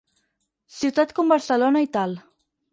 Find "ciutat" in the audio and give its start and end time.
0.77-1.13